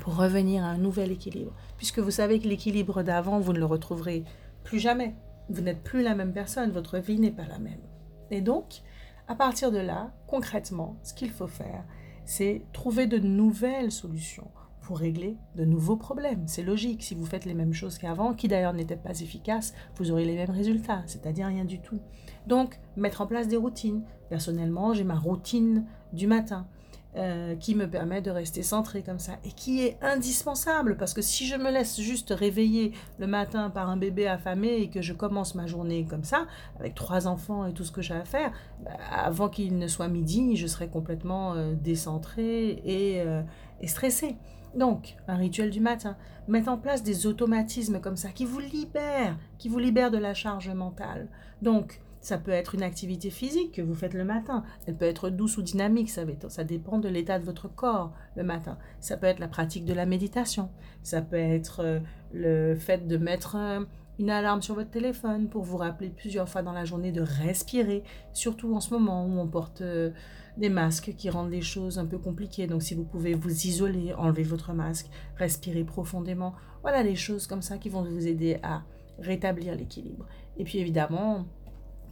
pour 0.00 0.16
revenir 0.16 0.64
à 0.64 0.68
un 0.68 0.78
nouvel 0.78 1.12
équilibre? 1.12 1.52
Puisque 1.76 1.98
vous 1.98 2.10
savez 2.10 2.38
que 2.38 2.48
l'équilibre 2.48 3.02
d'avant, 3.02 3.38
vous 3.38 3.52
ne 3.52 3.58
le 3.58 3.64
retrouverez 3.64 4.24
plus 4.64 4.78
jamais. 4.78 5.14
Vous 5.48 5.60
n'êtes 5.60 5.82
plus 5.82 6.02
la 6.02 6.14
même 6.14 6.32
personne, 6.32 6.70
votre 6.70 6.98
vie 6.98 7.20
n'est 7.20 7.30
pas 7.30 7.46
la 7.46 7.58
même. 7.58 7.80
Et 8.30 8.40
donc, 8.40 8.82
à 9.28 9.34
partir 9.34 9.70
de 9.70 9.78
là, 9.78 10.12
concrètement, 10.26 10.96
ce 11.02 11.14
qu'il 11.14 11.30
faut 11.30 11.46
faire, 11.46 11.84
c'est 12.24 12.62
trouver 12.72 13.06
de 13.06 13.18
nouvelles 13.18 13.92
solutions 13.92 14.50
pour 14.86 14.98
régler 14.98 15.36
de 15.56 15.64
nouveaux 15.64 15.96
problèmes. 15.96 16.44
C'est 16.46 16.62
logique, 16.62 17.02
si 17.02 17.16
vous 17.16 17.26
faites 17.26 17.44
les 17.44 17.54
mêmes 17.54 17.74
choses 17.74 17.98
qu'avant, 17.98 18.34
qui 18.34 18.46
d'ailleurs 18.46 18.72
n'étaient 18.72 18.94
pas 18.94 19.20
efficaces, 19.20 19.74
vous 19.96 20.12
aurez 20.12 20.24
les 20.24 20.36
mêmes 20.36 20.50
résultats, 20.50 21.02
c'est-à-dire 21.06 21.48
rien 21.48 21.64
du 21.64 21.80
tout. 21.80 21.98
Donc, 22.46 22.78
mettre 22.96 23.20
en 23.20 23.26
place 23.26 23.48
des 23.48 23.56
routines. 23.56 24.04
Personnellement, 24.28 24.94
j'ai 24.94 25.02
ma 25.02 25.18
routine 25.18 25.84
du 26.12 26.28
matin. 26.28 26.68
Euh, 27.18 27.56
qui 27.56 27.74
me 27.74 27.88
permet 27.88 28.20
de 28.20 28.30
rester 28.30 28.62
centré 28.62 29.02
comme 29.02 29.18
ça 29.18 29.38
et 29.42 29.48
qui 29.48 29.80
est 29.80 29.96
indispensable 30.02 30.98
parce 30.98 31.14
que 31.14 31.22
si 31.22 31.46
je 31.46 31.56
me 31.56 31.70
laisse 31.70 31.98
juste 31.98 32.28
réveiller 32.28 32.92
le 33.18 33.26
matin 33.26 33.70
par 33.70 33.88
un 33.88 33.96
bébé 33.96 34.26
affamé 34.26 34.82
et 34.82 34.90
que 34.90 35.00
je 35.00 35.14
commence 35.14 35.54
ma 35.54 35.66
journée 35.66 36.04
comme 36.04 36.24
ça, 36.24 36.46
avec 36.78 36.94
trois 36.94 37.26
enfants 37.26 37.64
et 37.64 37.72
tout 37.72 37.84
ce 37.84 37.92
que 37.92 38.02
j'ai 38.02 38.12
à 38.12 38.26
faire, 38.26 38.52
bah, 38.84 38.90
avant 39.10 39.48
qu'il 39.48 39.78
ne 39.78 39.88
soit 39.88 40.08
midi, 40.08 40.56
je 40.56 40.66
serai 40.66 40.88
complètement 40.88 41.54
euh, 41.54 41.72
décentré 41.72 42.82
et, 42.84 43.22
euh, 43.22 43.40
et 43.80 43.86
stressé. 43.86 44.36
Donc, 44.76 45.16
un 45.26 45.36
rituel 45.36 45.70
du 45.70 45.80
matin, 45.80 46.16
mettre 46.48 46.68
en 46.68 46.76
place 46.76 47.02
des 47.02 47.26
automatismes 47.26 48.00
comme 48.00 48.16
ça 48.16 48.28
qui 48.28 48.44
vous 48.44 48.60
libèrent, 48.60 49.38
qui 49.58 49.68
vous 49.68 49.78
libèrent 49.78 50.10
de 50.10 50.18
la 50.18 50.34
charge 50.34 50.68
mentale. 50.68 51.28
Donc, 51.62 52.00
ça 52.20 52.38
peut 52.38 52.50
être 52.50 52.74
une 52.74 52.82
activité 52.82 53.30
physique 53.30 53.72
que 53.72 53.82
vous 53.82 53.94
faites 53.94 54.12
le 54.12 54.24
matin. 54.24 54.64
Elle 54.86 54.96
peut 54.96 55.06
être 55.06 55.30
douce 55.30 55.56
ou 55.56 55.62
dynamique, 55.62 56.10
ça, 56.10 56.24
dépend 56.64 56.98
de 56.98 57.08
l'état 57.08 57.38
de 57.38 57.44
votre 57.44 57.68
corps 57.72 58.12
le 58.36 58.42
matin. 58.42 58.78
Ça 59.00 59.16
peut 59.16 59.26
être 59.26 59.38
la 59.38 59.48
pratique 59.48 59.84
de 59.84 59.94
la 59.94 60.06
méditation. 60.06 60.68
Ça 61.02 61.22
peut 61.22 61.36
être 61.36 61.80
euh, 61.82 62.00
le 62.32 62.74
fait 62.74 63.06
de 63.06 63.16
mettre 63.16 63.56
une 64.18 64.30
alarme 64.30 64.60
sur 64.60 64.74
votre 64.74 64.90
téléphone 64.90 65.48
pour 65.48 65.62
vous 65.62 65.76
rappeler 65.76 66.10
plusieurs 66.10 66.48
fois 66.48 66.62
dans 66.62 66.72
la 66.72 66.84
journée 66.84 67.12
de 67.12 67.22
respirer, 67.22 68.02
surtout 68.32 68.74
en 68.74 68.80
ce 68.80 68.92
moment 68.92 69.24
où 69.24 69.38
on 69.38 69.46
porte 69.46 69.82
euh, 69.82 70.10
des 70.56 70.68
masques 70.68 71.14
qui 71.16 71.30
rendent 71.30 71.50
les 71.50 71.62
choses 71.62 71.98
un 71.98 72.06
peu 72.06 72.18
compliquées. 72.18 72.66
Donc 72.66 72.82
si 72.82 72.94
vous 72.94 73.04
pouvez 73.04 73.34
vous 73.34 73.66
isoler, 73.66 74.14
enlever 74.14 74.42
votre 74.42 74.72
masque, 74.72 75.08
respirer 75.36 75.84
profondément, 75.84 76.54
voilà 76.82 77.02
les 77.02 77.16
choses 77.16 77.46
comme 77.46 77.62
ça 77.62 77.78
qui 77.78 77.88
vont 77.88 78.02
vous 78.02 78.26
aider 78.26 78.58
à 78.62 78.82
rétablir 79.18 79.74
l'équilibre. 79.74 80.26
Et 80.56 80.64
puis 80.64 80.78
évidemment, 80.78 81.46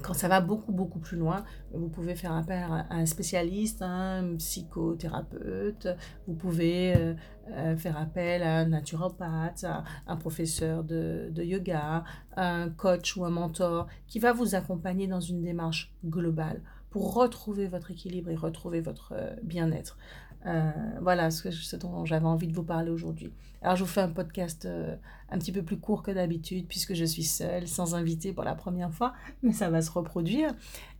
quand 0.02 0.14
ça 0.14 0.28
va 0.28 0.40
beaucoup, 0.40 0.72
beaucoup 0.72 0.98
plus 0.98 1.16
loin, 1.16 1.44
vous 1.72 1.88
pouvez 1.88 2.14
faire 2.14 2.32
appel 2.32 2.62
à 2.62 2.86
un 2.90 3.06
spécialiste, 3.06 3.80
un 3.82 4.36
psychothérapeute, 4.36 5.88
vous 6.26 6.34
pouvez 6.34 6.94
euh, 6.96 7.14
euh, 7.50 7.76
faire 7.76 7.96
appel 7.96 8.42
à 8.42 8.58
un 8.58 8.66
naturopathe, 8.66 9.64
à 9.64 9.84
un 10.06 10.16
professeur 10.16 10.84
de, 10.84 11.30
de, 11.30 11.42
yoga, 11.42 12.04
un 12.36 12.68
coach 12.70 13.16
ou 13.16 13.24
un 13.24 13.30
mentor 13.30 13.86
qui 14.06 14.18
va 14.18 14.32
vous 14.32 14.54
accompagner 14.54 15.06
dans 15.06 15.20
une 15.20 15.42
démarche 15.42 15.94
globale 16.04 16.60
pour 16.94 17.12
retrouver 17.12 17.66
votre 17.66 17.90
équilibre 17.90 18.30
et 18.30 18.36
retrouver 18.36 18.80
votre 18.80 19.14
euh, 19.16 19.34
bien-être. 19.42 19.98
Euh, 20.46 20.70
voilà 21.00 21.32
ce, 21.32 21.74
dont 21.74 22.04
j'avais 22.04 22.26
envie 22.26 22.46
de 22.46 22.52
vous 22.52 22.62
parler 22.62 22.92
aujourd'hui. 22.92 23.32
Alors, 23.62 23.74
je 23.74 23.82
vous 23.82 23.90
fais 23.90 24.02
un 24.02 24.10
podcast 24.10 24.64
euh, 24.64 24.94
un 25.28 25.38
petit 25.38 25.50
peu 25.50 25.64
plus 25.64 25.76
court 25.76 26.04
que 26.04 26.12
d'habitude, 26.12 26.68
puisque 26.68 26.94
je 26.94 27.04
suis 27.04 27.24
seule, 27.24 27.66
sans 27.66 27.96
invité 27.96 28.32
pour 28.32 28.44
la 28.44 28.54
première 28.54 28.92
fois, 28.94 29.12
mais 29.42 29.52
ça 29.52 29.70
va 29.70 29.82
se 29.82 29.90
reproduire. 29.90 30.54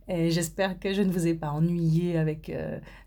Et 0.09 0.31
j'espère 0.31 0.81
que 0.81 0.93
je 0.93 1.01
ne 1.01 1.09
vous 1.09 1.27
ai 1.27 1.33
pas 1.33 1.51
ennuyé 1.51 2.17
avec 2.17 2.51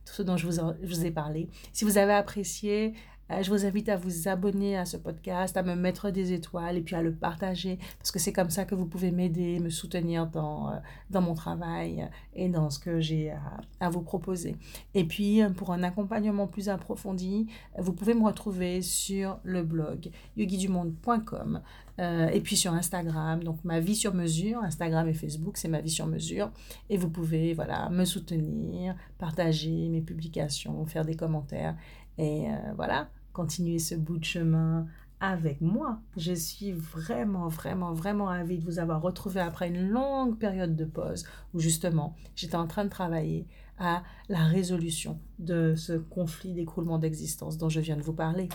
tout 0.07 0.15
ce 0.15 0.23
dont 0.23 0.39
je 0.39 0.47
vous, 0.47 1.05
ai 1.05 1.11
parlé. 1.11 1.51
Si 1.75 1.85
vous 1.85 1.99
avez 1.99 2.15
apprécié, 2.15 2.95
je 3.31 3.51
vous 3.51 3.67
invite 3.67 3.89
à 3.89 3.97
vous 3.97 4.29
abonner 4.29 4.77
à 4.77 4.85
ce 4.85 4.97
podcast, 4.97 5.57
à 5.57 5.63
me 5.63 5.75
mettre 5.75 6.11
des 6.11 6.33
étoiles 6.33 6.77
et 6.77 6.83
puis 6.83 6.95
à 6.95 7.03
le 7.03 7.13
partager 7.13 7.79
parce 7.99 8.11
que 8.11 8.19
c'est 8.19 8.33
comme 8.33 8.51
ça 8.51 8.65
que 8.65 8.75
vous 8.75 8.87
pouvez 8.87 9.11
m'aider, 9.11 9.59
me 9.61 9.71
soutenir 9.71 10.27
dans, 10.27 10.71
euh, 10.71 10.77
dans 11.11 11.21
mon 11.21 11.35
travail 11.35 12.09
et 12.35 12.49
dans 12.49 12.71
ce 12.71 12.79
que 12.79 13.01
j'ai 13.01 13.33
à, 13.81 13.91
vous 13.91 14.03
proposer. 14.03 14.57
Et 14.95 15.05
puis, 15.05 15.43
euh, 15.43 15.51
pour 15.51 15.73
un 15.73 15.83
accompagnement 15.83 16.47
plus 16.47 16.69
approfondi, 16.69 17.47
vous 17.79 17.93
pouvez 17.93 18.15
me 18.15 18.25
retrouver 18.25 18.83
sur 18.83 19.39
le 19.43 19.63
blog 19.63 20.11
yogidumonde.com 20.37 21.61
euh, 22.01 22.29
et 22.29 22.41
puis 22.41 22.57
sur 22.57 22.73
Instagram, 22.73 23.43
donc 23.43 23.65
ma 23.65 23.81
vie 23.81 23.97
sur 23.97 24.15
mesure, 24.15 24.63
Instagram 24.63 25.09
et 25.09 25.15
Facebook, 25.15 25.57
c'est 25.57 25.69
ma 25.69 25.81
vie 25.81 25.91
sur 25.91 26.07
mesure. 26.07 26.51
Et 26.91 26.97
vous 26.97 27.11
pouvez 27.11 27.55
voilà, 27.55 27.91
me 27.91 28.05
soutenir, 28.05 28.95
partager 29.19 29.89
mes 29.89 30.01
publications, 30.01 30.87
faire 30.87 31.05
des 31.05 31.15
commentaires. 31.15 31.77
Et 32.19 32.47
voilà, 32.75 33.09
continuer 33.39 33.79
ce 33.79 33.95
bout 33.95 34.19
de 34.19 34.25
chemin 34.25 34.89
avec 35.21 35.61
moi. 35.61 36.01
Je 36.17 36.33
suis 36.33 36.73
vraiment, 36.73 37.47
vraiment, 37.47 37.93
vraiment 37.93 38.25
ravie 38.25 38.59
de 38.59 38.65
vous 38.65 38.81
avoir 38.81 39.01
retrouvé 39.01 39.41
après 39.41 39.69
une 39.69 39.91
longue 39.91 40.37
période 40.39 40.75
de 40.75 40.85
pause 40.85 41.25
où 41.55 41.61
justement 41.61 42.17
j'étais 42.35 42.57
en 42.57 42.67
train 42.67 42.85
de 42.85 42.91
travailler 42.91 43.47
à 43.79 44.03
la 44.29 44.43
résolution 44.43 45.21
de 45.39 45.77
ce 45.77 45.93
conflit 45.93 46.53
d'écroulement 46.53 46.99
d'existence 46.99 47.59
dont 47.59 47.69
je 47.69 47.79
viens 47.79 47.97
de 47.97 48.03
vous 48.03 48.13
parler. 48.13 48.49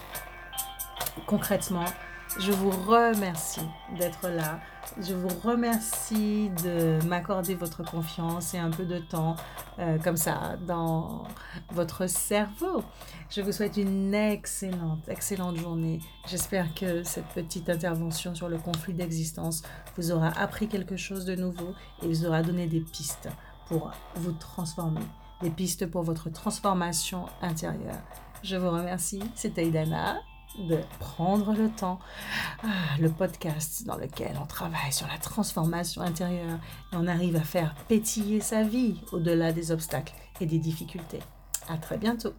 Concrètement, 1.28 1.86
je 2.40 2.52
vous 2.52 2.72
remercie 2.72 3.68
d'être 3.98 4.28
là. 4.28 4.60
Je 5.00 5.14
vous 5.14 5.30
remercie 5.44 6.50
de 6.64 7.00
m'accorder 7.06 7.54
votre 7.56 7.84
confiance 7.84 8.54
et 8.54 8.58
un 8.58 8.72
peu 8.72 8.86
de 8.86 8.98
temps 8.98 9.36
euh, 9.80 9.98
comme 10.00 10.18
ça 10.18 10.58
dans 10.66 11.24
votre 11.72 12.08
cerveau. 12.08 12.84
Je 13.30 13.42
vous 13.42 13.52
souhaite 13.52 13.78
une 13.78 14.14
excellente, 14.14 15.08
excellente 15.08 15.58
journée. 15.58 16.00
J'espère 16.28 16.74
que 16.74 17.04
cette 17.04 17.28
petite 17.28 17.70
intervention 17.70 18.34
sur 18.34 18.50
le 18.50 18.58
conflit 18.58 18.94
d'existence 18.94 19.62
vous 19.96 20.12
aura 20.12 20.30
appris 20.40 20.68
quelque 20.68 20.98
chose 20.98 21.26
de 21.26 21.36
nouveau 21.36 21.74
et 22.02 22.08
vous 22.08 22.26
aura 22.26 22.42
donné 22.42 22.68
des 22.68 22.82
pistes 22.82 23.30
pour 23.68 23.92
vous 24.16 24.34
transformer, 24.34 25.06
des 25.42 25.50
pistes 25.50 25.86
pour 25.86 26.04
votre 26.04 26.30
transformation 26.32 27.26
intérieure. 27.42 28.02
Je 28.44 28.58
vous 28.58 28.72
remercie. 28.72 29.22
C'était 29.36 29.68
Idana 29.68 30.18
de 30.60 30.78
prendre 31.00 31.54
le 31.54 31.70
temps, 31.70 32.00
ah, 32.64 32.68
le 33.00 33.10
podcast 33.10 33.86
dans 33.86 33.98
lequel 33.98 34.38
on 34.42 34.46
travaille 34.46 34.92
sur 34.92 35.08
la 35.08 35.18
transformation 35.18 36.02
intérieure 36.02 36.60
et 36.92 36.96
on 36.96 37.08
arrive 37.08 37.36
à 37.36 37.42
faire 37.42 37.76
pétiller 37.88 38.40
sa 38.40 38.64
vie 38.64 38.96
au-delà 39.12 39.52
des 39.52 39.72
obstacles 39.72 40.14
et 40.40 40.46
des 40.46 40.60
difficultés. 40.60 41.20
À 41.70 41.78
très 41.78 41.98
bientôt. 41.98 42.34